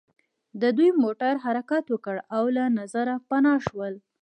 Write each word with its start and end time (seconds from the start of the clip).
د 0.61 0.63
دوی 0.77 0.89
موټرو 1.03 1.41
حرکت 1.45 1.83
وکړ 1.89 2.15
او 2.35 2.43
له 2.55 2.63
نظره 2.79 3.15
پناه 3.29 3.59
شول 3.67 3.93